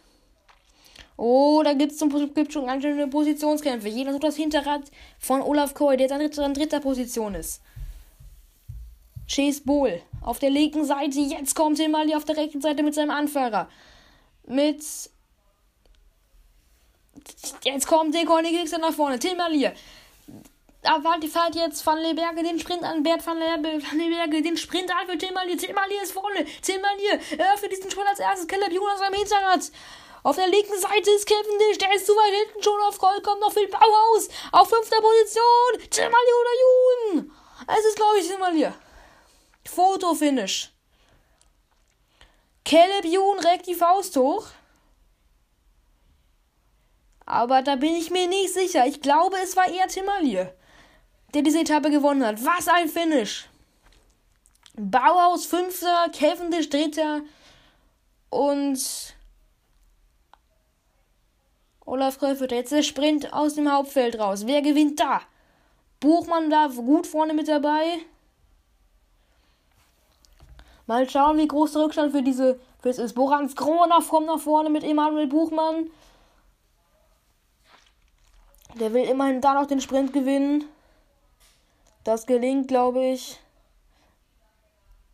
[1.17, 1.99] Oh, da gibt es
[2.35, 3.87] gibt schon ganz schöne Positionskämpfe.
[3.87, 4.83] Jeder sucht das Hinterrad
[5.17, 7.59] von Olaf Koy, der jetzt an dritter Position ist.
[9.27, 11.19] Chase Bowl auf der linken Seite.
[11.19, 13.67] Jetzt kommt Timali auf der rechten Seite mit seinem Anfahrer.
[14.45, 14.83] Mit.
[17.63, 19.17] Jetzt kommt Dekon Nixon nach vorne.
[19.17, 19.71] Timali.
[20.83, 23.01] Aber die fährt jetzt Van Leberge den Sprint an.
[23.03, 25.57] Bert Van Leberge den Sprint an für Timali.
[25.57, 26.45] Timali ist vorne.
[26.61, 28.47] Timali äh, für diesen Sprint als erstes.
[28.47, 29.71] Caleb Jonas am Hinterrad.
[30.27, 33.23] Auf der linken Seite ist Kevin Dish, der ist zu weit hinten schon auf Gold,
[33.23, 35.89] kommt noch Phil Bauhaus auf fünfter Position.
[35.89, 37.31] Timali oder Jun?
[37.65, 38.67] Es ist, glaube ich, Timali.
[39.65, 40.73] Fotofinish.
[42.65, 44.47] Caleb Youn reckt die Faust hoch.
[47.25, 48.85] Aber da bin ich mir nicht sicher.
[48.85, 50.53] Ich glaube, es war eher Timmerlier,
[51.33, 52.43] der diese Etappe gewonnen hat.
[52.43, 53.47] Was ein Finish!
[54.73, 57.21] Bauhaus Fünfter, Cavendish Dritter
[58.29, 59.15] und
[61.87, 64.45] Olaf Kröll jetzt der Sprint aus dem Hauptfeld raus.
[64.45, 65.21] Wer gewinnt da?
[66.01, 67.99] Buchmann da gut vorne mit dabei.
[70.85, 73.13] Mal schauen, wie groß der Rückstand für diese es ist.
[73.13, 75.89] Borans Gronach kommt nach vorne mit Emanuel Buchmann.
[78.75, 80.65] Der will immerhin da noch den Sprint gewinnen.
[82.03, 83.39] Das gelingt, glaube ich.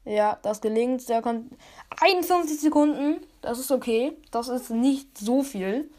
[0.06, 1.08] Ja, das gelingt.
[1.08, 1.56] Der kommt
[2.02, 3.26] 51 Sekunden.
[3.42, 4.18] Das ist okay.
[4.32, 5.90] Das ist nicht so viel.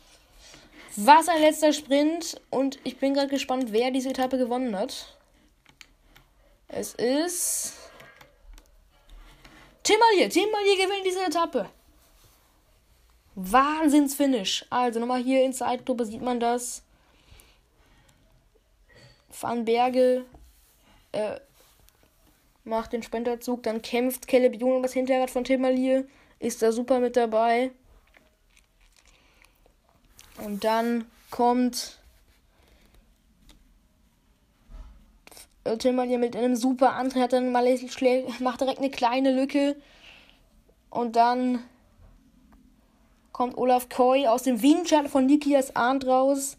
[0.96, 2.40] Was ein letzter Sprint.
[2.50, 5.16] Und ich bin gerade gespannt, wer diese Etappe gewonnen hat.
[6.68, 7.74] Es ist.
[9.82, 11.68] Timmerlier, Timmerlier gewinnt diese Etappe.
[13.34, 14.64] Wahnsinnsfinish.
[14.70, 16.82] Also nochmal hier in Zeitgruppe sieht man das.
[19.40, 20.24] Van Berge
[21.12, 21.40] äh,
[22.62, 23.64] macht den Sprinterzug.
[23.64, 26.04] Dann kämpft Caleb Jung um das Hinterrad von Timmerlier.
[26.38, 27.72] Ist da super mit dabei.
[30.38, 31.98] Und dann kommt
[35.78, 39.76] Tillmann hier mit einem super Antritt dann macht direkt eine kleine Lücke
[40.90, 41.62] und dann
[43.32, 46.56] kommt Olaf Koy aus dem Windschatten von Nikias Arndt raus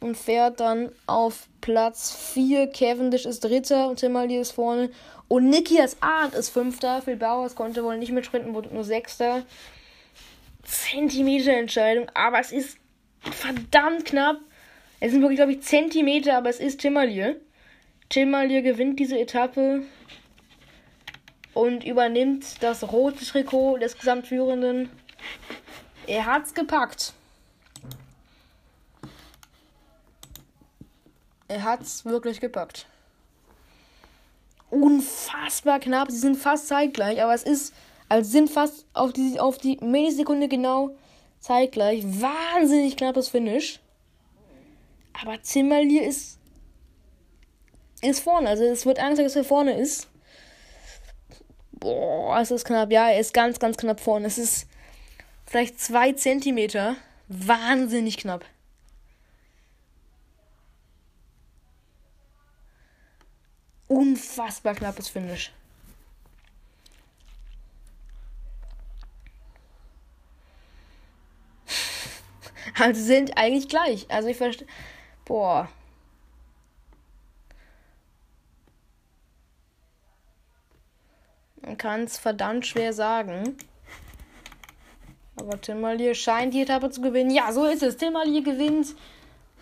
[0.00, 2.68] und fährt dann auf Platz 4.
[2.68, 4.90] Cavendish ist Dritter und Timmerli ist vorne.
[5.26, 7.02] Und Nikias Arndt ist Fünfter.
[7.02, 9.42] Phil Bauers konnte wohl nicht mitsprinten, wurde nur Sechster.
[10.68, 12.78] Zentimeter Entscheidung, aber es ist
[13.22, 14.36] verdammt knapp.
[15.00, 17.36] Es sind wirklich, glaube ich, Zentimeter, aber es ist Timmerlier.
[18.10, 19.82] Timmerlier gewinnt diese Etappe
[21.54, 24.90] und übernimmt das rote Trikot des Gesamtführenden.
[26.06, 27.14] Er hat's gepackt.
[31.48, 32.86] Er hat's wirklich gepackt.
[34.68, 36.10] Unfassbar knapp.
[36.10, 37.74] Sie sind fast zeitgleich, aber es ist,
[38.08, 40.96] also sind fast auf die, auf die Millisekunde genau
[41.40, 42.04] zeitgleich.
[42.04, 43.80] Wahnsinnig knappes Finish.
[45.20, 46.38] Aber Zimmerlier ist
[48.00, 48.48] ist vorne.
[48.48, 50.08] Also es wird angezeigt, dass er vorne ist.
[51.72, 52.90] Boah, es ist knapp.
[52.90, 54.26] Ja, er ist ganz, ganz knapp vorne.
[54.26, 54.66] Es ist
[55.46, 56.96] vielleicht zwei Zentimeter.
[57.28, 58.44] Wahnsinnig knapp.
[63.86, 65.52] Unfassbar knappes Finish.
[72.78, 74.06] Also sind eigentlich gleich.
[74.08, 74.66] Also ich verstehe.
[75.24, 75.68] Boah.
[81.62, 83.56] Man kann es verdammt schwer sagen.
[85.36, 87.30] Aber Timmerlier scheint die Etappe zu gewinnen.
[87.30, 87.96] Ja, so ist es.
[87.96, 88.94] Timmerlier gewinnt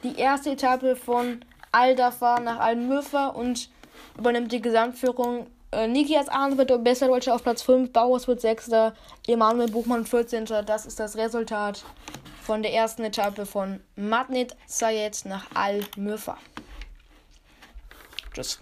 [0.02, 3.70] die erste Etappe von Aldafa nach Almüffer und
[4.16, 5.49] übernimmt die Gesamtführung.
[5.72, 8.95] Äh, Nikias Arndt wird besser Deutscher auf Platz 5, Bauers wird Sechster,
[9.26, 10.47] Emanuel Buchmann 14.
[10.64, 11.84] Das ist das Resultat
[12.47, 16.38] von der ersten Etappe von Madnit Sayed nach Al-Müffer.